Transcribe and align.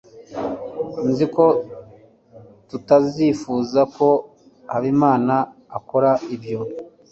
nzi 1.09 1.25
ko 1.35 1.45
tutazifuza 2.69 3.81
ko 3.95 4.07
habimana 4.71 5.35
akora 5.77 6.11
ibyo 6.35 6.59